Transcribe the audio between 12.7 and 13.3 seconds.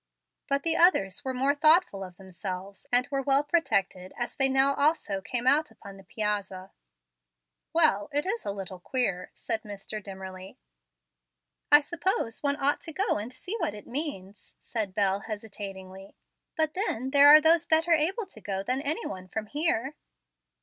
to go